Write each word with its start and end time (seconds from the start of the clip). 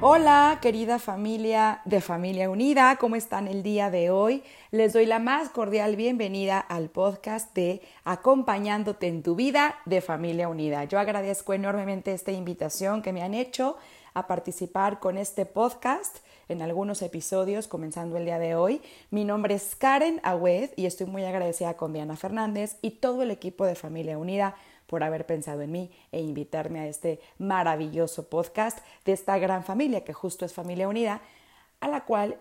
Hola, 0.00 0.60
querida 0.62 1.00
familia 1.00 1.82
de 1.84 2.00
Familia 2.00 2.48
Unida, 2.50 2.94
¿cómo 3.00 3.16
están 3.16 3.48
el 3.48 3.64
día 3.64 3.90
de 3.90 4.10
hoy? 4.10 4.44
Les 4.70 4.92
doy 4.92 5.06
la 5.06 5.18
más 5.18 5.48
cordial 5.48 5.96
bienvenida 5.96 6.60
al 6.60 6.88
podcast 6.88 7.52
de 7.56 7.82
Acompañándote 8.04 9.08
en 9.08 9.24
tu 9.24 9.34
vida 9.34 9.74
de 9.86 10.00
Familia 10.00 10.48
Unida. 10.48 10.84
Yo 10.84 11.00
agradezco 11.00 11.52
enormemente 11.52 12.12
esta 12.12 12.30
invitación 12.30 13.02
que 13.02 13.12
me 13.12 13.22
han 13.22 13.34
hecho 13.34 13.76
a 14.14 14.28
participar 14.28 15.00
con 15.00 15.18
este 15.18 15.46
podcast 15.46 16.18
en 16.48 16.62
algunos 16.62 17.02
episodios, 17.02 17.66
comenzando 17.66 18.18
el 18.18 18.24
día 18.24 18.38
de 18.38 18.54
hoy. 18.54 18.80
Mi 19.10 19.24
nombre 19.24 19.54
es 19.56 19.74
Karen 19.74 20.20
Agüed 20.22 20.70
y 20.76 20.86
estoy 20.86 21.08
muy 21.08 21.24
agradecida 21.24 21.74
con 21.74 21.92
Diana 21.92 22.14
Fernández 22.14 22.76
y 22.82 22.92
todo 22.92 23.24
el 23.24 23.32
equipo 23.32 23.66
de 23.66 23.74
Familia 23.74 24.16
Unida 24.16 24.54
por 24.88 25.04
haber 25.04 25.26
pensado 25.26 25.60
en 25.60 25.70
mí 25.70 25.90
e 26.10 26.20
invitarme 26.20 26.80
a 26.80 26.88
este 26.88 27.20
maravilloso 27.38 28.28
podcast 28.28 28.78
de 29.04 29.12
esta 29.12 29.38
gran 29.38 29.62
familia 29.62 30.02
que 30.02 30.14
justo 30.14 30.46
es 30.46 30.54
Familia 30.54 30.88
Unida, 30.88 31.20
a 31.80 31.88
la 31.88 32.04
cual 32.06 32.38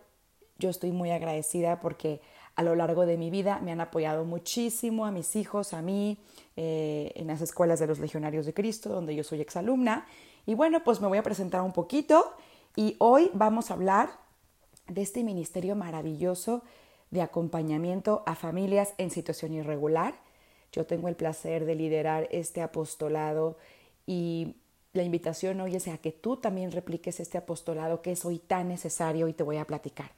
yo 0.58 0.70
estoy 0.70 0.92
muy 0.92 1.12
agradecida 1.12 1.82
porque 1.82 2.22
a 2.56 2.64
lo 2.64 2.74
largo 2.74 3.06
de 3.06 3.18
mi 3.18 3.30
vida 3.30 3.60
me 3.60 3.72
han 3.74 3.82
apoyado 3.82 4.24
muchísimo 4.24 5.06
a 5.06 5.12
mis 5.12 5.36
hijos, 5.36 5.74
a 5.74 5.82
mí, 5.82 6.18
eh, 6.56 7.12
en 7.16 7.28
las 7.28 7.42
escuelas 7.42 7.80
de 7.80 7.86
los 7.86 8.00
Legionarios 8.00 8.46
de 8.46 8.54
Cristo, 8.54 8.90
donde 8.90 9.14
yo 9.14 9.24
soy 9.24 9.42
exalumna. 9.42 10.08
Y 10.46 10.56
bueno, 10.56 10.84
pues 10.84 11.02
me 11.02 11.08
voy 11.08 11.18
a 11.18 11.24
presentar 11.24 11.62
un 11.62 11.74
poquito 11.74 12.34
y 12.76 12.96
hoy 12.98 13.30
vamos 13.34 13.70
a 13.70 13.74
hablar 13.74 14.10
de 14.88 15.02
este 15.02 15.24
ministerio 15.24 15.76
maravilloso 15.76 16.64
de 17.12 17.22
acompañamiento 17.22 18.24
a 18.26 18.36
familias 18.36 18.94
en 18.98 19.12
situación 19.12 19.54
irregular 19.54 20.16
yo 20.72 20.86
tengo 20.86 21.08
el 21.08 21.16
placer 21.16 21.66
de 21.66 21.76
liderar 21.76 22.28
este 22.32 22.62
apostolado 22.62 23.58
y 24.06 24.56
la 24.94 25.04
invitación 25.04 25.62
hoy 25.62 25.76
es 25.76 25.88
a 25.88 25.98
que 25.98 26.12
tú 26.12 26.38
también 26.38 26.72
repliques 26.72 27.20
este 27.20 27.38
apostolado 27.38 28.02
que 28.02 28.12
es 28.12 28.26
hoy 28.26 28.40
tan 28.40 28.68
necesario 28.68 29.28
y 29.28 29.34
te 29.34 29.44
voy 29.44 29.58
a 29.58 29.66
platicar. 29.66 30.12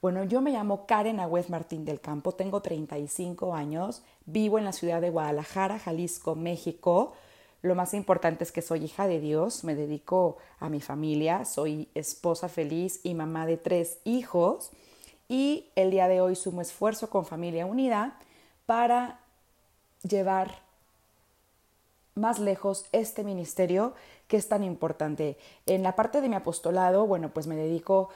Bueno, 0.00 0.24
yo 0.24 0.40
me 0.40 0.52
llamo 0.52 0.86
Karen 0.86 1.20
Agüez 1.20 1.50
Martín 1.50 1.84
del 1.84 2.00
Campo, 2.00 2.32
tengo 2.32 2.62
35 2.62 3.54
años, 3.54 4.02
vivo 4.24 4.58
en 4.58 4.64
la 4.64 4.72
ciudad 4.72 5.00
de 5.00 5.10
Guadalajara, 5.10 5.78
Jalisco, 5.78 6.34
México. 6.34 7.12
Lo 7.60 7.74
más 7.74 7.92
importante 7.92 8.44
es 8.44 8.52
que 8.52 8.62
soy 8.62 8.84
hija 8.84 9.06
de 9.06 9.20
Dios, 9.20 9.62
me 9.62 9.74
dedico 9.74 10.38
a 10.58 10.70
mi 10.70 10.80
familia, 10.80 11.44
soy 11.44 11.88
esposa 11.94 12.48
feliz 12.48 13.00
y 13.02 13.14
mamá 13.14 13.44
de 13.44 13.58
tres 13.58 13.98
hijos 14.04 14.70
y 15.28 15.70
el 15.76 15.90
día 15.90 16.08
de 16.08 16.20
hoy 16.20 16.34
sumo 16.34 16.62
esfuerzo 16.62 17.10
con 17.10 17.26
Familia 17.26 17.66
Unida 17.66 18.18
para 18.64 19.19
llevar 20.02 20.62
más 22.14 22.38
lejos 22.38 22.86
este 22.92 23.24
ministerio 23.24 23.94
que 24.28 24.36
es 24.36 24.48
tan 24.48 24.62
importante. 24.62 25.36
En 25.66 25.82
la 25.82 25.96
parte 25.96 26.20
de 26.20 26.28
mi 26.28 26.36
apostolado, 26.36 27.06
bueno, 27.06 27.30
pues 27.30 27.46
me 27.46 27.56
dedico 27.56 28.10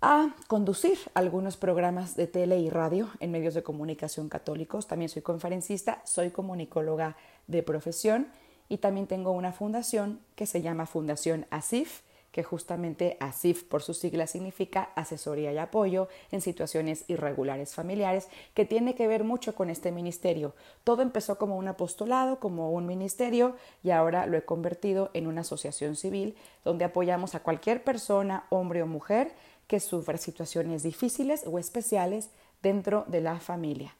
a 0.00 0.34
conducir 0.48 0.98
algunos 1.14 1.56
programas 1.56 2.16
de 2.16 2.26
tele 2.26 2.58
y 2.58 2.70
radio 2.70 3.08
en 3.20 3.30
medios 3.30 3.54
de 3.54 3.62
comunicación 3.62 4.28
católicos. 4.28 4.86
También 4.86 5.08
soy 5.08 5.22
conferencista, 5.22 6.02
soy 6.04 6.30
comunicóloga 6.30 7.16
de 7.46 7.62
profesión 7.62 8.28
y 8.68 8.78
también 8.78 9.06
tengo 9.06 9.30
una 9.30 9.52
fundación 9.52 10.20
que 10.34 10.46
se 10.46 10.62
llama 10.62 10.86
Fundación 10.86 11.46
ASIF, 11.50 12.02
que 12.36 12.42
justamente 12.42 13.16
ASIF 13.18 13.64
por 13.64 13.82
sus 13.82 13.96
siglas 13.96 14.28
significa 14.28 14.90
asesoría 14.94 15.54
y 15.54 15.56
apoyo 15.56 16.06
en 16.30 16.42
situaciones 16.42 17.06
irregulares 17.08 17.74
familiares, 17.74 18.28
que 18.52 18.66
tiene 18.66 18.94
que 18.94 19.08
ver 19.08 19.24
mucho 19.24 19.54
con 19.54 19.70
este 19.70 19.90
ministerio. 19.90 20.54
Todo 20.84 21.00
empezó 21.00 21.38
como 21.38 21.56
un 21.56 21.66
apostolado, 21.66 22.38
como 22.38 22.72
un 22.72 22.84
ministerio, 22.84 23.56
y 23.82 23.88
ahora 23.88 24.26
lo 24.26 24.36
he 24.36 24.44
convertido 24.44 25.10
en 25.14 25.28
una 25.28 25.40
asociación 25.40 25.96
civil 25.96 26.36
donde 26.62 26.84
apoyamos 26.84 27.34
a 27.34 27.42
cualquier 27.42 27.82
persona, 27.82 28.44
hombre 28.50 28.82
o 28.82 28.86
mujer, 28.86 29.32
que 29.66 29.80
sufra 29.80 30.18
situaciones 30.18 30.82
difíciles 30.82 31.46
o 31.46 31.58
especiales 31.58 32.28
dentro 32.60 33.06
de 33.08 33.22
la 33.22 33.40
familia 33.40 33.96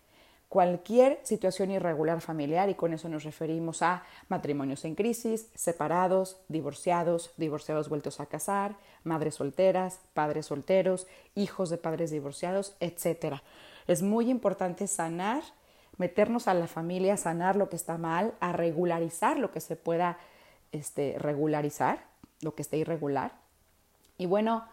cualquier 0.48 1.18
situación 1.24 1.70
irregular 1.70 2.20
familiar 2.20 2.68
y 2.68 2.74
con 2.74 2.92
eso 2.92 3.08
nos 3.08 3.24
referimos 3.24 3.82
a 3.82 4.04
matrimonios 4.28 4.84
en 4.84 4.94
crisis, 4.94 5.48
separados, 5.54 6.38
divorciados, 6.48 7.32
divorciados 7.36 7.88
vueltos 7.88 8.20
a 8.20 8.26
casar, 8.26 8.76
madres 9.02 9.34
solteras, 9.34 10.00
padres 10.14 10.46
solteros, 10.46 11.06
hijos 11.34 11.70
de 11.70 11.78
padres 11.78 12.10
divorciados, 12.10 12.76
etc. 12.80 13.36
Es 13.86 14.02
muy 14.02 14.30
importante 14.30 14.86
sanar, 14.86 15.42
meternos 15.96 16.46
a 16.46 16.54
la 16.54 16.66
familia, 16.68 17.16
sanar 17.16 17.56
lo 17.56 17.68
que 17.68 17.76
está 17.76 17.98
mal, 17.98 18.34
a 18.40 18.52
regularizar 18.52 19.38
lo 19.38 19.50
que 19.50 19.60
se 19.60 19.76
pueda 19.76 20.18
este, 20.72 21.16
regularizar, 21.18 22.04
lo 22.40 22.54
que 22.54 22.62
esté 22.62 22.76
irregular. 22.76 23.32
Y 24.18 24.26
bueno, 24.26 24.66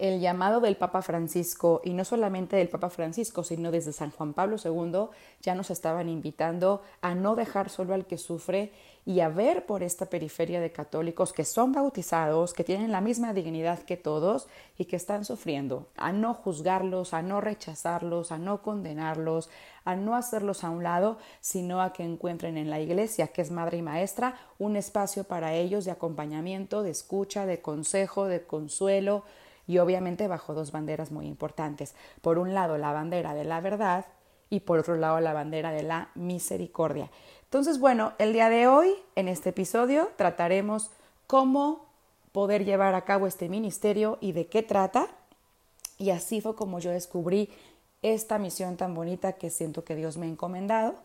el 0.00 0.18
llamado 0.18 0.60
del 0.60 0.76
Papa 0.76 1.02
Francisco, 1.02 1.82
y 1.84 1.92
no 1.92 2.04
solamente 2.04 2.56
del 2.56 2.70
Papa 2.70 2.88
Francisco, 2.88 3.44
sino 3.44 3.70
desde 3.70 3.92
San 3.92 4.10
Juan 4.10 4.32
Pablo 4.32 4.56
II, 4.62 5.10
ya 5.42 5.54
nos 5.54 5.70
estaban 5.70 6.08
invitando 6.08 6.82
a 7.02 7.14
no 7.14 7.36
dejar 7.36 7.68
solo 7.68 7.92
al 7.92 8.06
que 8.06 8.16
sufre 8.16 8.72
y 9.04 9.20
a 9.20 9.28
ver 9.28 9.66
por 9.66 9.82
esta 9.82 10.06
periferia 10.06 10.60
de 10.60 10.72
católicos 10.72 11.32
que 11.32 11.44
son 11.44 11.72
bautizados, 11.72 12.54
que 12.54 12.64
tienen 12.64 12.92
la 12.92 13.02
misma 13.02 13.34
dignidad 13.34 13.80
que 13.80 13.98
todos 13.98 14.48
y 14.78 14.86
que 14.86 14.96
están 14.96 15.24
sufriendo, 15.26 15.88
a 15.96 16.12
no 16.12 16.32
juzgarlos, 16.32 17.12
a 17.12 17.20
no 17.20 17.42
rechazarlos, 17.42 18.32
a 18.32 18.38
no 18.38 18.62
condenarlos, 18.62 19.50
a 19.84 19.96
no 19.96 20.16
hacerlos 20.16 20.64
a 20.64 20.70
un 20.70 20.82
lado, 20.82 21.18
sino 21.40 21.82
a 21.82 21.92
que 21.92 22.04
encuentren 22.04 22.56
en 22.56 22.70
la 22.70 22.80
iglesia, 22.80 23.28
que 23.28 23.42
es 23.42 23.50
madre 23.50 23.78
y 23.78 23.82
maestra, 23.82 24.36
un 24.58 24.76
espacio 24.76 25.24
para 25.24 25.54
ellos 25.54 25.84
de 25.84 25.90
acompañamiento, 25.90 26.82
de 26.82 26.90
escucha, 26.90 27.44
de 27.44 27.60
consejo, 27.60 28.26
de 28.26 28.44
consuelo, 28.44 29.24
y 29.70 29.78
obviamente 29.78 30.26
bajo 30.26 30.52
dos 30.52 30.72
banderas 30.72 31.12
muy 31.12 31.28
importantes. 31.28 31.94
Por 32.22 32.38
un 32.38 32.54
lado 32.54 32.76
la 32.76 32.92
bandera 32.92 33.34
de 33.34 33.44
la 33.44 33.60
verdad 33.60 34.04
y 34.48 34.60
por 34.60 34.80
otro 34.80 34.96
lado 34.96 35.20
la 35.20 35.32
bandera 35.32 35.70
de 35.70 35.84
la 35.84 36.10
misericordia. 36.16 37.08
Entonces, 37.44 37.78
bueno, 37.78 38.12
el 38.18 38.32
día 38.32 38.48
de 38.48 38.66
hoy, 38.66 38.92
en 39.14 39.28
este 39.28 39.50
episodio, 39.50 40.10
trataremos 40.16 40.90
cómo 41.28 41.86
poder 42.32 42.64
llevar 42.64 42.96
a 42.96 43.04
cabo 43.04 43.28
este 43.28 43.48
ministerio 43.48 44.18
y 44.20 44.32
de 44.32 44.48
qué 44.48 44.64
trata. 44.64 45.06
Y 45.98 46.10
así 46.10 46.40
fue 46.40 46.56
como 46.56 46.80
yo 46.80 46.90
descubrí 46.90 47.48
esta 48.02 48.40
misión 48.40 48.76
tan 48.76 48.92
bonita 48.92 49.34
que 49.34 49.50
siento 49.50 49.84
que 49.84 49.94
Dios 49.94 50.16
me 50.16 50.26
ha 50.26 50.30
encomendado 50.30 50.96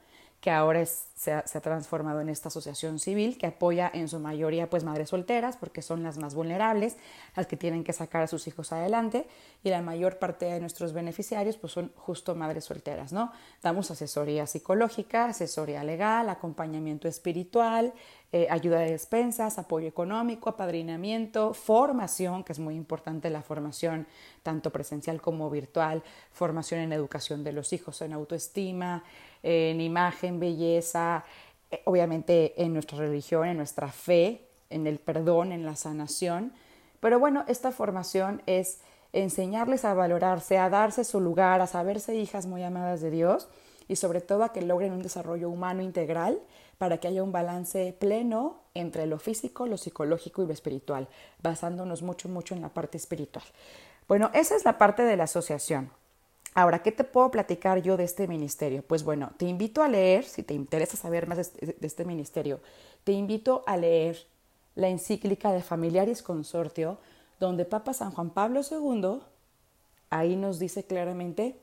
que 0.45 0.51
ahora 0.51 0.85
se, 0.85 1.31
ha, 1.31 1.41
transformado 1.44 2.22
en 2.22 2.29
esta 2.29 2.50
asociación 2.50 3.00
civil 3.00 3.39
que 3.39 3.47
apoya 3.47 3.89
en 3.91 4.07
su 4.07 4.19
mayoría 4.19 4.69
pues 4.69 4.83
madres 4.83 5.09
solteras 5.09 5.57
porque 5.57 5.81
son 5.81 6.03
las 6.03 6.19
más 6.19 6.35
vulnerables, 6.35 6.97
las 7.35 7.47
que 7.47 7.57
tienen 7.57 7.83
que 7.83 7.94
sacar 7.94 8.22
a 8.22 8.28
sus 8.28 8.47
hijos 8.47 8.72
adelante 8.72 9.25
y 9.63 9.72
la 9.72 9.81
mayor 9.81 10.19
parte 10.19 10.45
de 10.45 10.59
nuestros 10.59 10.94
beneficiarios 10.94 11.57
pues 11.57 11.73
son 11.73 11.91
justo 11.95 12.35
madres 12.35 12.66
solteras, 12.66 13.11
¿no? 13.11 13.31
Damos 13.63 13.89
asesoría 13.89 14.45
psicológica, 14.45 15.25
asesoría 15.25 15.83
legal, 15.83 16.29
acompañamiento 16.29 17.07
espiritual, 17.07 17.91
eh, 18.31 18.47
ayuda 18.50 18.80
de 18.80 18.91
despensas, 18.91 19.58
apoyo 19.58 19.88
económico, 19.88 20.50
apadrinamiento, 20.50 21.53
formación, 21.53 22.44
que 22.44 22.53
es 22.53 22.59
muy 22.59 22.75
importante 22.75 23.30
la 23.30 23.41
formación 23.41 24.08
tanto 24.44 24.72
presencial 24.72 25.22
como 25.22 25.50
virtual, 25.50 26.03
formación 26.31 26.81
en 26.81 26.91
educación 26.91 27.44
de 27.44 27.54
los 27.54 27.72
hijos, 27.72 28.01
en 28.01 28.13
autoestima, 28.13 29.04
en 29.44 29.80
imagen, 29.80 30.39
belleza, 30.39 31.24
eh, 31.72 31.81
obviamente 31.86 32.62
en 32.62 32.74
nuestra 32.74 32.98
religión, 32.98 33.48
en 33.48 33.57
nuestra 33.57 33.89
fe, 33.89 34.48
en 34.69 34.88
el 34.88 35.00
perdón, 35.00 35.51
en 35.51 35.66
la 35.66 35.75
sanación. 35.75 36.51
Pero 37.00 37.19
bueno, 37.19 37.45
esta 37.48 37.71
formación 37.71 38.42
es 38.48 38.80
enseñarles 39.13 39.86
a 39.86 39.94
valorarse, 39.94 40.57
a 40.57 40.69
darse 40.69 41.04
su 41.04 41.21
lugar, 41.21 41.62
a 41.62 41.68
saberse 41.68 42.16
hijas 42.16 42.48
muy 42.48 42.63
amadas 42.63 43.01
de 43.01 43.12
Dios 43.12 43.48
y 43.87 43.95
sobre 43.95 44.21
todo 44.21 44.43
a 44.43 44.51
que 44.51 44.61
logren 44.61 44.93
un 44.93 45.01
desarrollo 45.01 45.49
humano 45.49 45.81
integral 45.81 46.39
para 46.77 46.97
que 46.99 47.07
haya 47.07 47.23
un 47.23 47.31
balance 47.31 47.95
pleno 47.99 48.57
entre 48.73 49.05
lo 49.05 49.19
físico, 49.19 49.65
lo 49.65 49.77
psicológico 49.77 50.43
y 50.43 50.47
lo 50.47 50.53
espiritual, 50.53 51.07
basándonos 51.41 52.01
mucho, 52.01 52.29
mucho 52.29 52.55
en 52.55 52.61
la 52.61 52.69
parte 52.69 52.97
espiritual. 52.97 53.45
Bueno, 54.07 54.29
esa 54.33 54.55
es 54.55 54.65
la 54.65 54.77
parte 54.77 55.03
de 55.03 55.17
la 55.17 55.23
asociación. 55.23 55.89
Ahora, 56.53 56.81
¿qué 56.83 56.91
te 56.91 57.03
puedo 57.03 57.31
platicar 57.31 57.81
yo 57.81 57.97
de 57.97 58.05
este 58.05 58.27
ministerio? 58.27 58.81
Pues 58.81 59.03
bueno, 59.03 59.31
te 59.37 59.45
invito 59.45 59.83
a 59.83 59.89
leer, 59.89 60.23
si 60.23 60.41
te 60.41 60.53
interesa 60.53 60.95
saber 60.95 61.27
más 61.27 61.53
de 61.53 61.75
este 61.81 62.05
ministerio, 62.05 62.61
te 63.03 63.11
invito 63.11 63.63
a 63.67 63.75
leer 63.75 64.25
la 64.75 64.87
encíclica 64.87 65.51
de 65.51 65.61
Familiaris 65.61 66.21
Consortio, 66.21 66.97
donde 67.39 67.65
Papa 67.65 67.93
San 67.93 68.11
Juan 68.11 68.29
Pablo 68.29 68.61
II 68.69 69.19
ahí 70.09 70.35
nos 70.35 70.59
dice 70.59 70.85
claramente 70.85 71.59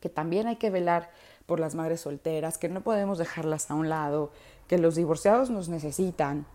que 0.00 0.08
también 0.08 0.46
hay 0.46 0.56
que 0.56 0.70
velar 0.70 1.10
por 1.46 1.58
las 1.58 1.74
madres 1.74 2.02
solteras, 2.02 2.58
que 2.58 2.68
no 2.68 2.82
podemos 2.82 3.18
dejarlas 3.18 3.70
a 3.70 3.74
un 3.74 3.88
lado, 3.88 4.30
que 4.68 4.78
los 4.78 4.94
divorciados 4.94 5.50
nos 5.50 5.68
necesitan, 5.68 6.46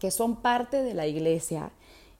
que 0.00 0.10
son 0.10 0.36
parte 0.36 0.82
de 0.82 0.94
la 0.94 1.06
iglesia. 1.06 1.70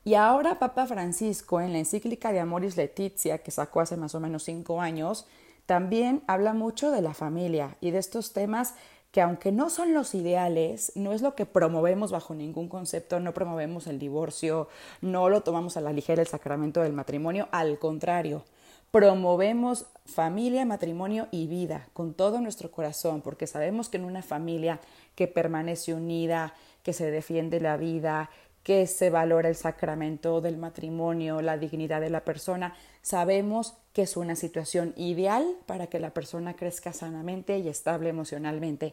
Y 0.05 0.15
ahora 0.15 0.61
Papa 0.61 0.87
Francisco, 0.87 1.61
en 1.61 1.73
la 1.73 1.79
encíclica 1.79 2.33
de 2.33 2.39
Amoris 2.39 2.77
Letizia, 2.77 3.39
que 3.39 3.51
sacó 3.51 3.81
hace 3.81 3.97
más 3.97 4.15
o 4.15 4.21
menos 4.21 4.45
cinco 4.45 4.81
años, 4.81 5.27
también 5.67 6.23
habla 6.29 6.55
mucho 6.55 6.93
de 6.93 7.03
la 7.03 7.13
familia 7.13 7.77
y 7.81 7.91
de 7.91 7.99
estos 7.99 8.33
temas 8.33 8.75
que 9.11 9.21
aunque 9.21 9.51
no 9.51 9.71
son 9.71 9.95
los 9.95 10.15
ideales, 10.15 10.93
no 10.95 11.13
es 11.13 11.23
lo 11.23 11.35
que 11.35 11.47
promovemos 11.47 12.13
bajo 12.13 12.35
ningún 12.35 12.69
concepto, 12.69 13.19
no 13.19 13.33
promovemos 13.33 13.87
el 13.87 13.99
divorcio, 13.99 14.69
no 15.01 15.29
lo 15.29 15.41
tomamos 15.41 15.77
a 15.77 15.81
la 15.81 15.93
ligera 15.93 16.23
el 16.23 16.29
sacramento 16.29 16.83
del 16.83 16.93
matrimonio, 16.93 17.49
al 17.51 17.79
contrario, 17.79 18.45
promovemos 18.91 19.87
familia, 20.05 20.65
matrimonio 20.65 21.29
y 21.31 21.47
vida 21.47 21.89
con 21.93 22.15
todo 22.15 22.41
nuestro 22.41 22.71
corazón, 22.71 23.21
porque 23.21 23.47
sabemos 23.47 23.89
que 23.89 23.97
en 23.97 24.05
una 24.05 24.23
familia 24.23 24.81
que 25.15 25.27
permanece 25.27 25.93
unida, 25.93 26.55
que 26.83 26.93
se 26.93 27.11
defiende 27.11 27.61
la 27.61 27.77
vida, 27.77 28.31
que 28.63 28.87
se 28.89 29.11
valora 29.11 29.49
el 29.49 29.55
sacramento 29.55 30.41
del 30.41 30.57
matrimonio, 30.57 31.41
la 31.41 31.57
dignidad 31.57 32.01
de 32.01 32.11
la 32.11 32.25
persona, 32.25 32.75
sabemos 33.01 33.75
que 33.93 34.03
es 34.03 34.17
una 34.17 34.35
situación 34.35 34.93
ideal 34.97 35.47
para 35.67 35.87
que 35.87 36.01
la 36.01 36.11
persona 36.11 36.55
crezca 36.55 36.93
sanamente 36.93 37.59
y 37.59 37.69
estable 37.69 38.09
emocionalmente. 38.09 38.93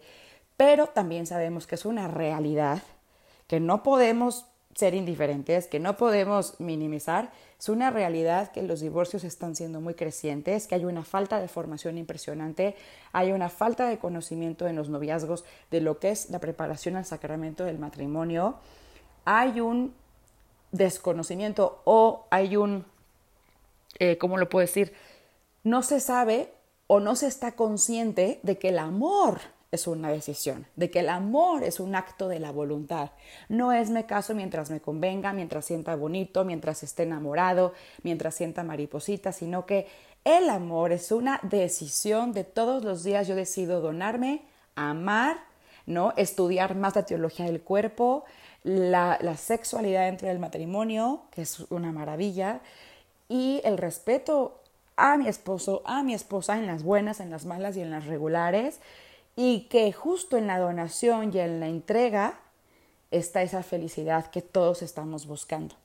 Pero 0.57 0.87
también 0.87 1.25
sabemos 1.25 1.65
que 1.65 1.75
es 1.75 1.85
una 1.85 2.07
realidad 2.07 2.83
que 3.47 3.59
no 3.59 3.81
podemos 3.81 4.45
ser 4.75 4.95
indiferentes, 4.95 5.67
que 5.67 5.79
no 5.79 5.97
podemos 5.97 6.59
minimizar. 6.59 7.31
Es 7.59 7.69
una 7.69 7.91
realidad 7.91 8.51
que 8.51 8.63
los 8.63 8.79
divorcios 8.81 9.23
están 9.23 9.55
siendo 9.55 9.81
muy 9.81 9.93
crecientes, 9.93 10.67
que 10.67 10.75
hay 10.75 10.85
una 10.85 11.03
falta 11.03 11.39
de 11.39 11.47
formación 11.47 11.97
impresionante, 11.97 12.75
hay 13.11 13.31
una 13.31 13.49
falta 13.49 13.87
de 13.87 13.99
conocimiento 13.99 14.67
en 14.67 14.75
los 14.75 14.89
noviazgos 14.89 15.45
de 15.71 15.81
lo 15.81 15.99
que 15.99 16.11
es 16.11 16.29
la 16.29 16.39
preparación 16.39 16.95
al 16.95 17.05
sacramento 17.05 17.63
del 17.63 17.79
matrimonio 17.79 18.59
hay 19.25 19.61
un 19.61 19.93
desconocimiento 20.71 21.81
o 21.85 22.25
hay 22.29 22.55
un, 22.55 22.85
eh, 23.99 24.17
¿cómo 24.17 24.37
lo 24.37 24.49
puedo 24.49 24.65
decir? 24.65 24.93
No 25.63 25.83
se 25.83 25.99
sabe 25.99 26.53
o 26.87 26.99
no 26.99 27.15
se 27.15 27.27
está 27.27 27.53
consciente 27.53 28.39
de 28.43 28.57
que 28.57 28.69
el 28.69 28.79
amor 28.79 29.39
es 29.73 29.87
una 29.87 30.09
decisión, 30.09 30.67
de 30.75 30.91
que 30.91 30.99
el 30.99 31.09
amor 31.09 31.63
es 31.63 31.79
un 31.79 31.95
acto 31.95 32.27
de 32.27 32.39
la 32.39 32.51
voluntad. 32.51 33.09
No 33.49 33.73
es 33.73 33.89
me 33.89 34.05
caso 34.05 34.35
mientras 34.35 34.69
me 34.69 34.79
convenga, 34.79 35.33
mientras 35.33 35.65
sienta 35.65 35.95
bonito, 35.95 36.45
mientras 36.45 36.83
esté 36.83 37.03
enamorado, 37.03 37.73
mientras 38.03 38.35
sienta 38.35 38.63
mariposita, 38.63 39.31
sino 39.31 39.65
que 39.65 39.87
el 40.25 40.49
amor 40.49 40.91
es 40.91 41.11
una 41.11 41.39
decisión 41.41 42.33
de 42.33 42.43
todos 42.43 42.83
los 42.83 43.03
días 43.03 43.27
yo 43.27 43.35
decido 43.35 43.81
donarme, 43.81 44.43
amar, 44.75 45.37
¿no? 45.87 46.13
Estudiar 46.17 46.75
más 46.75 46.95
la 46.95 47.05
teología 47.05 47.45
del 47.45 47.61
cuerpo, 47.61 48.25
la, 48.63 49.17
sexualidad 49.37 50.05
dentro 50.05 50.27
del 50.27 50.37
matrimonio, 50.37 51.23
que 51.31 51.41
es 51.41 51.61
una 51.71 51.91
maravilla, 51.91 52.61
y 53.27 53.59
el 53.63 53.79
respeto 53.79 54.61
a 54.95 55.17
mi 55.17 55.27
esposo, 55.27 55.81
a 55.85 56.03
mi 56.03 56.13
esposa 56.13 56.59
en 56.59 56.67
las 56.67 56.83
buenas, 56.83 57.19
en 57.19 57.31
las 57.31 57.45
malas 57.45 57.75
y 57.75 57.81
en 57.81 57.89
las 57.89 58.05
regulares, 58.05 58.79
y 59.35 59.61
que 59.69 59.91
justo 59.91 60.37
en 60.37 60.47
la 60.47 60.59
donación 60.59 61.31
y 61.33 61.39
en 61.39 61.59
la 61.59 61.67
entrega 61.67 62.39
está 63.11 63.41
esa 63.41 63.63
felicidad 63.63 64.29
que 64.31 64.41
todos 64.41 64.81
estamos 64.81 65.27
buscando. 65.27 65.75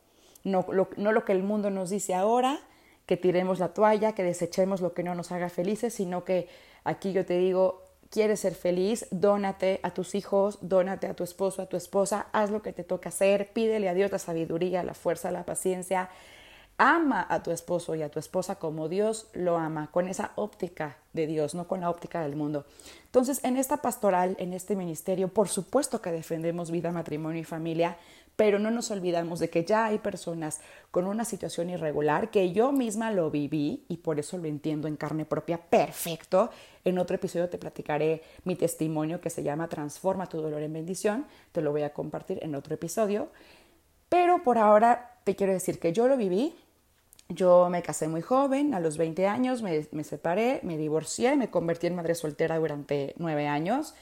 No 0.45 0.65
lo, 0.71 0.89
no 0.97 1.13
lo 1.13 1.25
que 1.25 1.33
el 1.33 1.43
mundo 1.43 1.71
nos 1.71 1.91
dice 1.91 2.15
ahora, 2.15 2.61
que 3.07 3.17
tiremos 3.17 3.59
la 3.59 3.73
toalla, 3.73 4.13
que 4.13 4.23
desechemos 4.23 4.81
lo 4.81 4.93
que 4.93 5.03
no 5.03 5.15
nos 5.15 5.33
haga 5.33 5.49
felices, 5.49 5.95
sino 5.95 6.25
que 6.25 6.49
aquí 6.85 7.13
yo 7.13 7.25
te 7.25 7.39
digo, 7.39 7.83
quieres 8.11 8.41
ser 8.41 8.55
feliz, 8.55 9.07
dónate 9.11 9.81
a 9.83 9.93
tus 9.93 10.15
hijos, 10.15 10.59
dónate 10.61 11.07
a 11.07 11.15
tu 11.15 11.25
esposo, 11.25 11.63
a 11.63 11.67
tu 11.67 11.77
esposa, 11.77 12.27
haz 12.33 12.51
lo 12.51 12.63
que 12.63 12.73
te 12.73 12.85
toca 12.85 13.09
hacer, 13.09 13.53
pídele 13.53 13.89
a 13.89 13.95
Dios 13.95 14.13
la 14.13 14.19
sabiduría, 14.19 14.83
la 14.83 14.95
fuerza, 14.95 15.31
la 15.31 15.45
paciencia. 15.45 16.11
Ama 16.81 17.27
a 17.29 17.43
tu 17.43 17.51
esposo 17.51 17.97
y 17.97 18.03
a 18.03 18.09
tu 18.09 18.21
esposa 18.21 18.55
como 18.55 18.89
Dios 18.89 19.27
lo 19.33 19.57
ama, 19.57 19.91
con 19.91 20.07
esa 20.07 20.31
óptica 20.37 20.97
de 21.13 21.27
Dios, 21.27 21.57
no 21.57 21.67
con 21.67 21.81
la 21.81 21.91
óptica 21.91 22.23
del 22.23 22.37
mundo. 22.37 22.65
Entonces, 23.07 23.41
en 23.43 23.57
esta 23.57 23.79
pastoral, 23.79 24.37
en 24.39 24.53
este 24.53 24.77
ministerio, 24.77 25.27
por 25.27 25.49
supuesto 25.49 26.01
que 26.01 26.13
defendemos 26.13 26.71
vida, 26.71 26.93
matrimonio 26.93 27.41
y 27.41 27.45
familia, 27.45 27.97
pero 28.37 28.61
no 28.61 28.71
nos 28.71 28.93
olvidamos 28.93 29.41
de 29.41 29.51
que 29.51 29.65
ya 29.65 29.87
hay 29.87 29.99
personas 29.99 30.61
con 30.93 31.09
una 31.09 31.25
situación 31.25 31.71
irregular, 31.71 32.31
que 32.31 32.53
yo 32.53 32.71
misma 32.71 33.11
lo 33.11 33.33
viví 33.33 33.85
y 33.89 33.97
por 33.97 34.21
eso 34.21 34.39
lo 34.39 34.47
entiendo 34.47 34.87
en 34.87 34.95
carne 34.95 35.25
propia 35.25 35.59
perfecto. 35.59 36.51
En 36.85 37.01
otro 37.01 37.17
episodio 37.17 37.49
te 37.49 37.59
platicaré 37.59 38.23
mi 38.45 38.55
testimonio 38.55 39.21
que 39.21 39.31
se 39.31 39.43
llama 39.43 39.67
Transforma 39.67 40.29
tu 40.29 40.41
dolor 40.41 40.63
en 40.63 40.73
bendición, 40.73 41.27
te 41.51 41.61
lo 41.61 41.73
voy 41.73 41.83
a 41.83 41.93
compartir 41.93 42.39
en 42.41 42.55
otro 42.55 42.77
episodio. 42.77 43.31
Pero 44.09 44.45
por 44.45 44.59
ahora 44.59 45.19
te 45.25 45.35
quiero 45.35 45.53
decir 45.53 45.81
que 45.81 45.93
yo 45.93 46.07
lo 46.07 46.17
viví, 46.17 46.55
yo 47.29 47.69
me 47.71 47.83
casé 47.83 48.09
muy 48.09 48.23
joven, 48.23 48.75
a 48.75 48.81
los 48.81 48.97
20 48.97 49.27
años 49.27 49.63
me, 49.63 49.87
me, 49.93 50.05
separé, 50.05 50.61
me 50.63 50.79
divorcié, 50.79 51.37
me 51.37 51.51
convertí 51.51 51.87
en 51.87 51.95
madre 51.97 52.15
soltera 52.15 52.59
durante 52.59 53.15
nueve 53.19 53.47
años 53.47 53.95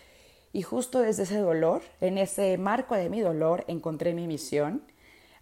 y 0.53 0.63
justo 0.63 1.01
desde 1.01 1.25
ese 1.25 1.39
dolor, 1.39 1.83
en 2.01 2.19
ese 2.19 2.57
marco 2.57 2.95
de 2.95 3.11
mi 3.11 3.21
dolor, 3.21 3.65
encontré 3.69 4.15
mi 4.15 4.27
misión 4.27 4.83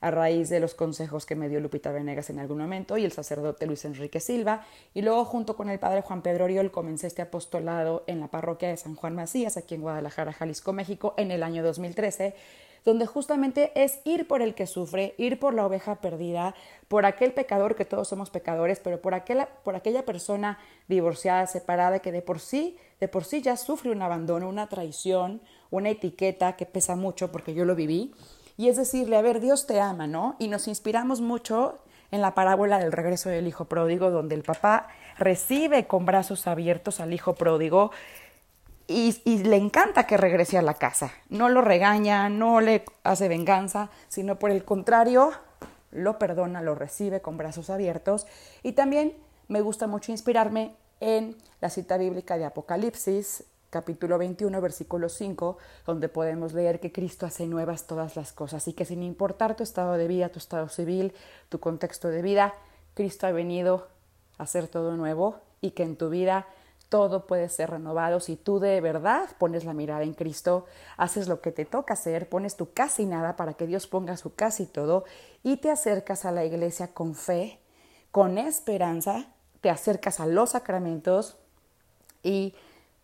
a 0.00 0.10
raíz 0.10 0.48
de 0.48 0.60
los 0.60 0.74
consejos 0.74 1.24
que 1.24 1.34
me 1.34 1.48
dio 1.48 1.60
Lupita 1.60 1.92
Venegas 1.92 2.28
en 2.30 2.38
algún 2.38 2.58
momento 2.58 2.98
y 2.98 3.04
el 3.04 3.12
sacerdote 3.12 3.66
Luis 3.66 3.84
Enrique 3.84 4.20
Silva. 4.20 4.66
Y 4.92 5.00
luego 5.00 5.24
junto 5.24 5.56
con 5.56 5.70
el 5.70 5.78
padre 5.78 6.02
Juan 6.02 6.20
Pedro 6.20 6.44
Oriol 6.44 6.70
comencé 6.70 7.06
este 7.06 7.22
apostolado 7.22 8.04
en 8.06 8.20
la 8.20 8.28
parroquia 8.28 8.68
de 8.68 8.76
San 8.76 8.96
Juan 8.96 9.14
Macías, 9.14 9.56
aquí 9.56 9.74
en 9.74 9.80
Guadalajara, 9.80 10.32
Jalisco, 10.32 10.74
México, 10.74 11.14
en 11.16 11.30
el 11.30 11.42
año 11.42 11.62
2013 11.62 12.34
donde 12.84 13.06
justamente 13.06 13.72
es 13.74 14.00
ir 14.04 14.28
por 14.28 14.42
el 14.42 14.54
que 14.54 14.66
sufre, 14.66 15.14
ir 15.16 15.38
por 15.38 15.54
la 15.54 15.66
oveja 15.66 15.96
perdida, 15.96 16.54
por 16.88 17.06
aquel 17.06 17.32
pecador 17.32 17.76
que 17.76 17.84
todos 17.84 18.08
somos 18.08 18.30
pecadores, 18.30 18.80
pero 18.80 19.00
por 19.00 19.14
aquella, 19.14 19.48
por 19.64 19.74
aquella 19.74 20.04
persona 20.04 20.58
divorciada, 20.88 21.46
separada, 21.46 22.00
que 22.00 22.12
de 22.12 22.22
por 22.22 22.40
sí, 22.40 22.76
de 23.00 23.08
por 23.08 23.24
sí 23.24 23.40
ya 23.40 23.56
sufre 23.56 23.90
un 23.90 24.02
abandono, 24.02 24.48
una 24.48 24.68
traición, 24.68 25.40
una 25.70 25.90
etiqueta 25.90 26.56
que 26.56 26.66
pesa 26.66 26.94
mucho 26.94 27.32
porque 27.32 27.54
yo 27.54 27.64
lo 27.64 27.74
viví. 27.74 28.12
Y 28.56 28.68
es 28.68 28.76
decirle, 28.76 29.16
a 29.16 29.22
ver, 29.22 29.40
Dios 29.40 29.66
te 29.66 29.80
ama, 29.80 30.06
¿no? 30.06 30.36
Y 30.38 30.48
nos 30.48 30.68
inspiramos 30.68 31.20
mucho 31.20 31.78
en 32.10 32.20
la 32.20 32.34
parábola 32.34 32.78
del 32.78 32.92
regreso 32.92 33.28
del 33.28 33.48
hijo 33.48 33.64
pródigo, 33.64 34.10
donde 34.10 34.36
el 34.36 34.44
papá 34.44 34.86
recibe 35.18 35.88
con 35.88 36.06
brazos 36.06 36.46
abiertos 36.46 37.00
al 37.00 37.12
hijo 37.12 37.34
pródigo, 37.34 37.90
y, 38.86 39.38
le 39.38 39.56
encanta 39.56 40.06
que 40.06 40.16
regrese 40.16 40.58
a 40.58 40.62
la 40.62 40.74
casa. 40.74 41.12
No 41.28 41.48
lo 41.48 41.62
regaña, 41.62 42.28
no 42.28 42.60
le 42.60 42.84
hace 43.02 43.28
venganza, 43.28 43.90
sino 44.08 44.38
por 44.38 44.50
el 44.50 44.64
contrario, 44.64 45.32
lo 45.90 46.18
perdona, 46.18 46.60
lo 46.60 46.74
recibe 46.74 47.20
con 47.20 47.36
brazos 47.36 47.70
abiertos. 47.70 48.26
Y 48.62 48.72
también 48.72 49.14
me 49.48 49.60
gusta 49.60 49.86
mucho 49.86 50.12
inspirarme 50.12 50.74
en 51.00 51.36
la 51.60 51.70
cita 51.70 51.96
bíblica 51.96 52.36
de 52.36 52.44
Apocalipsis, 52.44 53.44
capítulo 53.70 54.18
21, 54.18 54.60
versículo 54.60 55.08
5, 55.08 55.58
donde 55.86 56.08
podemos 56.08 56.52
leer 56.52 56.78
que 56.78 56.92
Cristo 56.92 57.26
hace 57.26 57.46
nuevas 57.46 57.86
todas 57.86 58.16
las 58.16 58.32
cosas 58.32 58.68
y 58.68 58.72
que 58.72 58.84
sin 58.84 59.02
importar 59.02 59.56
tu 59.56 59.62
estado 59.62 59.94
de 59.94 60.06
vida, 60.06 60.28
tu 60.28 60.38
estado 60.38 60.68
civil, 60.68 61.12
tu 61.48 61.58
contexto 61.58 62.08
de 62.08 62.22
vida, 62.22 62.54
Cristo 62.94 63.26
ha 63.26 63.32
venido 63.32 63.88
a 64.38 64.44
hacer 64.44 64.68
todo 64.68 64.96
nuevo 64.96 65.40
y 65.60 65.72
que 65.72 65.82
en 65.82 65.96
tu 65.96 66.08
vida 66.08 66.46
todo 66.94 67.26
puede 67.26 67.48
ser 67.48 67.70
renovado. 67.70 68.20
Si 68.20 68.36
tú 68.36 68.60
de 68.60 68.80
verdad 68.80 69.28
pones 69.40 69.64
la 69.64 69.74
mirada 69.74 70.04
en 70.04 70.14
Cristo, 70.14 70.66
haces 70.96 71.26
lo 71.26 71.40
que 71.40 71.50
te 71.50 71.64
toca 71.64 71.94
hacer, 71.94 72.28
pones 72.28 72.54
tu 72.54 72.72
casi 72.72 73.04
nada 73.04 73.34
para 73.34 73.54
que 73.54 73.66
Dios 73.66 73.88
ponga 73.88 74.16
su 74.16 74.36
casi 74.36 74.64
todo 74.64 75.02
y 75.42 75.56
te 75.56 75.72
acercas 75.72 76.24
a 76.24 76.30
la 76.30 76.44
iglesia 76.44 76.94
con 76.94 77.16
fe, 77.16 77.58
con 78.12 78.38
esperanza, 78.38 79.26
te 79.60 79.70
acercas 79.70 80.20
a 80.20 80.26
los 80.26 80.50
sacramentos 80.50 81.36
y 82.22 82.54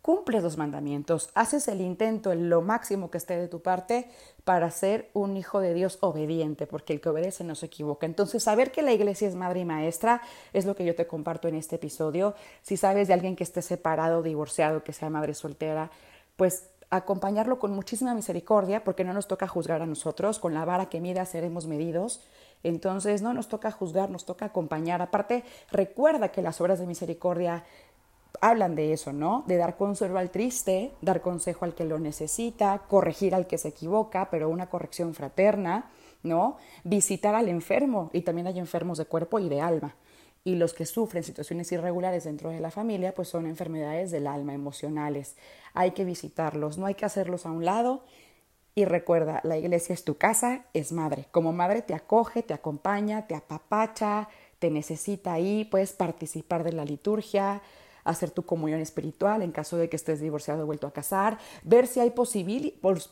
cumples 0.02 0.42
los 0.42 0.56
mandamientos, 0.56 1.30
haces 1.34 1.68
el 1.68 1.80
intento 1.80 2.32
en 2.32 2.48
lo 2.48 2.62
máximo 2.62 3.10
que 3.10 3.18
esté 3.18 3.36
de 3.36 3.48
tu 3.48 3.60
parte 3.60 4.10
para 4.44 4.70
ser 4.70 5.10
un 5.12 5.36
hijo 5.36 5.60
de 5.60 5.74
Dios 5.74 5.98
obediente, 6.00 6.66
porque 6.66 6.92
el 6.92 7.00
que 7.00 7.10
obedece 7.10 7.44
no 7.44 7.54
se 7.54 7.66
equivoca. 7.66 8.06
Entonces, 8.06 8.42
saber 8.42 8.72
que 8.72 8.82
la 8.82 8.92
iglesia 8.92 9.28
es 9.28 9.34
madre 9.34 9.60
y 9.60 9.64
maestra 9.64 10.22
es 10.52 10.64
lo 10.64 10.74
que 10.74 10.84
yo 10.84 10.94
te 10.94 11.06
comparto 11.06 11.48
en 11.48 11.54
este 11.54 11.76
episodio. 11.76 12.34
Si 12.62 12.76
sabes 12.76 13.08
de 13.08 13.14
alguien 13.14 13.36
que 13.36 13.44
esté 13.44 13.62
separado, 13.62 14.22
divorciado, 14.22 14.82
que 14.82 14.92
sea 14.92 15.10
madre 15.10 15.34
soltera, 15.34 15.90
pues 16.36 16.70
acompañarlo 16.90 17.58
con 17.60 17.72
muchísima 17.72 18.14
misericordia, 18.14 18.82
porque 18.82 19.04
no 19.04 19.12
nos 19.12 19.28
toca 19.28 19.46
juzgar 19.46 19.80
a 19.80 19.86
nosotros, 19.86 20.38
con 20.38 20.54
la 20.54 20.64
vara 20.64 20.88
que 20.88 21.00
mida 21.00 21.24
seremos 21.24 21.66
medidos. 21.66 22.20
Entonces, 22.62 23.22
no 23.22 23.32
nos 23.32 23.48
toca 23.48 23.70
juzgar, 23.70 24.10
nos 24.10 24.24
toca 24.24 24.46
acompañar. 24.46 25.00
Aparte, 25.00 25.44
recuerda 25.70 26.30
que 26.32 26.42
las 26.42 26.60
obras 26.60 26.78
de 26.78 26.86
misericordia 26.86 27.64
hablan 28.40 28.74
de 28.74 28.92
eso, 28.92 29.12
¿no? 29.12 29.44
De 29.46 29.56
dar 29.56 29.76
consuelo 29.76 30.18
al 30.18 30.30
triste, 30.30 30.92
dar 31.00 31.20
consejo 31.20 31.64
al 31.64 31.74
que 31.74 31.84
lo 31.84 31.98
necesita, 31.98 32.82
corregir 32.88 33.34
al 33.34 33.46
que 33.46 33.58
se 33.58 33.68
equivoca, 33.68 34.28
pero 34.30 34.48
una 34.48 34.68
corrección 34.68 35.14
fraterna, 35.14 35.90
¿no? 36.22 36.56
Visitar 36.84 37.34
al 37.34 37.48
enfermo, 37.48 38.10
y 38.12 38.22
también 38.22 38.46
hay 38.46 38.58
enfermos 38.58 38.98
de 38.98 39.06
cuerpo 39.06 39.38
y 39.38 39.48
de 39.48 39.60
alma. 39.60 39.94
y 40.42 40.54
los 40.54 40.72
que 40.72 40.86
sufren 40.86 41.22
situaciones 41.22 41.70
irregulares 41.72 42.24
dentro 42.24 42.50
de 42.50 42.60
la 42.60 42.70
familia, 42.70 43.14
pues 43.14 43.28
son 43.28 43.46
enfermedades 43.46 44.10
del 44.10 44.26
alma, 44.26 44.54
emocionales. 44.54 45.36
Hay 45.74 45.90
que 45.90 46.04
visitarlos, 46.04 46.78
no 46.78 46.86
hay 46.86 46.94
que 46.94 47.04
hacerlos 47.04 47.44
a 47.44 47.50
un 47.50 47.64
lado. 47.64 48.04
Y 48.74 48.84
recuerda, 48.84 49.40
la 49.44 49.58
iglesia 49.58 49.92
es 49.92 50.04
tu 50.04 50.16
casa, 50.16 50.64
es 50.72 50.92
madre. 50.92 51.26
Como 51.30 51.52
madre 51.52 51.82
te 51.82 51.92
acoge, 51.94 52.42
te 52.42 52.54
acompaña, 52.54 53.26
te 53.26 53.34
apapacha, 53.34 54.28
te 54.58 54.70
necesita 54.70 55.32
ahí, 55.32 55.66
puedes 55.70 55.92
participar 55.92 56.64
de 56.64 56.72
la 56.72 56.84
liturgia, 56.84 57.62
hacer 58.04 58.30
tu 58.30 58.44
comunión 58.44 58.80
espiritual 58.80 59.42
en 59.42 59.52
caso 59.52 59.76
de 59.76 59.88
que 59.88 59.96
estés 59.96 60.20
divorciado 60.20 60.62
o 60.62 60.66
vuelto 60.66 60.86
a 60.86 60.92
casar, 60.92 61.38
ver 61.62 61.86
si 61.86 62.00
hay 62.00 62.12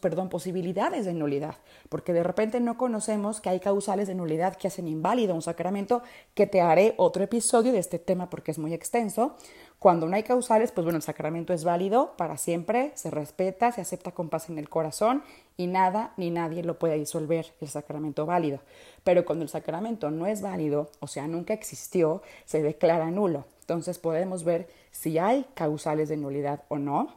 perdón, 0.01 0.29
posibilidades 0.29 1.05
de 1.05 1.15
nulidad, 1.15 1.57
porque 1.89 2.13
de 2.13 2.23
repente 2.23 2.61
no 2.61 2.77
conocemos 2.77 3.41
que 3.41 3.49
hay 3.49 3.61
causales 3.61 4.09
de 4.09 4.15
nulidad 4.15 4.57
que 4.57 4.69
hacen 4.69 4.89
inválido 4.89 5.35
un 5.35 5.43
sacramento, 5.43 6.03
que 6.35 6.47
te 6.47 6.61
haré 6.61 6.95
otro 6.97 7.25
episodio 7.25 7.73
de 7.73 7.79
este 7.79 7.99
tema 7.99 8.31
porque 8.31 8.51
es 8.51 8.59
muy 8.59 8.75
extenso. 8.75 9.37
Cuando 9.79 10.09
no 10.09 10.17
hay 10.17 10.25
causales, 10.25 10.73
pues 10.73 10.85
bueno, 10.85 10.97
el 10.97 11.03
sacramento 11.03 11.53
es 11.53 11.63
válido 11.63 12.17
para 12.17 12.37
siempre, 12.37 12.91
se 12.95 13.11
respeta, 13.11 13.71
se 13.71 13.81
acepta 13.81 14.11
con 14.11 14.29
paz 14.29 14.51
en 14.51 14.59
el 14.59 14.69
corazón 14.69 15.23
y 15.57 15.69
nada 15.69 16.15
ni 16.17 16.31
nadie 16.31 16.65
lo 16.65 16.81
puede 16.81 16.99
disolver 16.99 17.55
el 17.61 17.69
sacramento 17.69 18.27
válido. 18.27 18.59
Pero 19.05 19.25
cuando 19.25 19.45
el 19.45 19.49
sacramento 19.49 20.11
no 20.11 20.27
es 20.27 20.43
válido, 20.43 20.91
o 20.99 21.07
sea, 21.07 21.29
nunca 21.29 21.55
existió, 21.55 22.23
se 22.45 22.61
declara 22.61 23.11
nulo. 23.13 23.45
Entonces 23.69 23.99
podemos 23.99 24.45
ver 24.45 24.67
si 24.93 25.19
hay 25.19 25.45
causales 25.53 26.09
de 26.09 26.17
nulidad 26.17 26.63
o 26.69 26.79
no. 26.79 27.15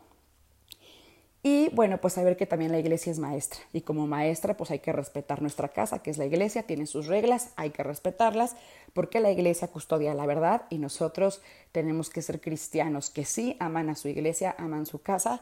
Y 1.44 1.70
bueno, 1.70 2.02
pues 2.02 2.16
saber 2.16 2.36
que 2.36 2.46
también 2.46 2.74
la 2.74 2.78
iglesia 2.78 3.10
es 3.10 3.20
maestra 3.20 3.62
y 3.72 3.82
como 3.82 4.06
maestra 4.06 4.58
pues 4.58 4.70
hay 4.70 4.80
que 4.80 4.92
respetar 4.92 5.42
nuestra 5.42 5.70
casa, 5.70 6.04
que 6.04 6.10
es 6.10 6.18
la 6.18 6.26
iglesia, 6.26 6.64
tiene 6.64 6.88
sus 6.88 7.08
reglas, 7.08 7.54
hay 7.56 7.70
que 7.70 7.84
respetarlas 7.84 8.58
porque 8.92 9.22
la 9.22 9.32
iglesia 9.32 9.70
custodia 9.70 10.14
la 10.14 10.26
verdad 10.26 10.64
y 10.70 10.78
nosotros 10.78 11.42
tenemos 11.72 12.10
que 12.10 12.22
ser 12.22 12.42
cristianos 12.42 13.12
que 13.12 13.24
sí 13.24 13.56
aman 13.62 13.90
a 13.90 13.96
su 13.96 14.10
iglesia, 14.10 14.54
aman 14.60 14.86
su 14.86 15.02
casa, 15.02 15.42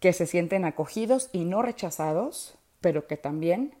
que 0.00 0.14
se 0.14 0.26
sienten 0.26 0.64
acogidos 0.64 1.28
y 1.32 1.44
no 1.44 1.60
rechazados, 1.60 2.56
pero 2.80 3.06
que 3.06 3.18
también 3.18 3.74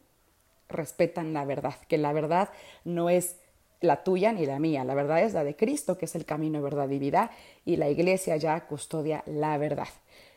respetan 0.68 1.32
la 1.32 1.46
verdad, 1.46 1.76
que 1.88 1.96
la 1.96 2.12
verdad 2.12 2.50
no 2.84 3.08
es 3.08 3.36
la 3.82 4.02
tuya 4.02 4.32
ni 4.32 4.46
la 4.46 4.58
mía, 4.58 4.84
la 4.84 4.94
verdad 4.94 5.22
es 5.22 5.34
la 5.34 5.44
de 5.44 5.56
Cristo, 5.56 5.98
que 5.98 6.06
es 6.06 6.14
el 6.14 6.24
camino, 6.24 6.62
verdad 6.62 6.88
y 6.88 6.98
vida, 6.98 7.30
y 7.64 7.76
la 7.76 7.88
iglesia 7.90 8.36
ya 8.36 8.66
custodia 8.66 9.22
la 9.26 9.58
verdad. 9.58 9.88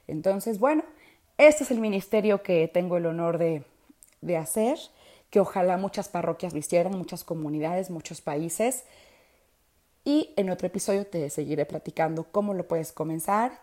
Entonces, 0.07 0.59
bueno, 0.59 0.83
este 1.37 1.63
es 1.63 1.71
el 1.71 1.79
ministerio 1.79 2.43
que 2.43 2.67
tengo 2.67 2.97
el 2.97 3.05
honor 3.05 3.37
de, 3.37 3.63
de 4.21 4.37
hacer, 4.37 4.77
que 5.29 5.39
ojalá 5.39 5.77
muchas 5.77 6.09
parroquias 6.09 6.53
lo 6.53 6.59
hicieran, 6.59 6.97
muchas 6.97 7.23
comunidades, 7.23 7.89
muchos 7.89 8.21
países. 8.21 8.85
Y 10.03 10.33
en 10.37 10.49
otro 10.49 10.67
episodio 10.67 11.05
te 11.05 11.29
seguiré 11.29 11.65
platicando 11.65 12.25
cómo 12.31 12.53
lo 12.53 12.67
puedes 12.67 12.91
comenzar. 12.91 13.59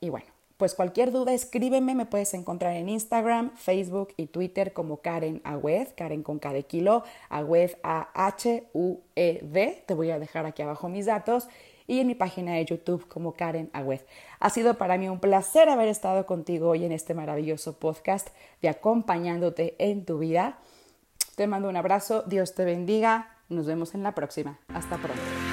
Y 0.00 0.10
bueno, 0.10 0.26
pues 0.58 0.74
cualquier 0.74 1.10
duda, 1.12 1.32
escríbeme, 1.32 1.94
me 1.94 2.04
puedes 2.04 2.34
encontrar 2.34 2.74
en 2.74 2.88
Instagram, 2.88 3.54
Facebook 3.54 4.08
y 4.16 4.26
Twitter 4.26 4.72
como 4.72 5.00
Karen 5.00 5.40
Agüed, 5.44 5.88
Karen 5.96 6.24
con 6.24 6.40
K 6.40 6.52
de 6.52 6.64
kilo, 6.64 7.04
A-H-U-E-D. 7.30 8.04
Te 9.86 9.94
voy 9.94 10.10
a 10.10 10.18
dejar 10.18 10.46
aquí 10.46 10.62
abajo 10.62 10.88
mis 10.88 11.06
datos 11.06 11.48
y 11.86 12.00
en 12.00 12.08
mi 12.08 12.16
página 12.16 12.54
de 12.54 12.64
YouTube 12.64 13.06
como 13.06 13.34
Karen 13.34 13.70
Agüed. 13.72 14.00
Ha 14.40 14.50
sido 14.50 14.74
para 14.74 14.98
mí 14.98 15.08
un 15.08 15.20
placer 15.20 15.68
haber 15.68 15.86
estado 15.86 16.26
contigo 16.26 16.70
hoy 16.70 16.84
en 16.84 16.90
este 16.90 17.14
maravilloso 17.14 17.78
podcast 17.78 18.28
de 18.60 18.68
acompañándote 18.68 19.76
en 19.78 20.04
tu 20.04 20.18
vida. 20.18 20.58
Te 21.36 21.46
mando 21.46 21.68
un 21.68 21.76
abrazo, 21.76 22.22
Dios 22.22 22.56
te 22.56 22.64
bendiga, 22.64 23.38
nos 23.48 23.66
vemos 23.66 23.94
en 23.94 24.02
la 24.02 24.16
próxima. 24.16 24.58
Hasta 24.74 24.96
pronto. 24.96 25.47